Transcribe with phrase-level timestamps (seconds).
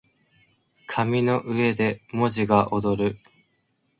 [0.87, 3.19] 紙の上で文字が躍る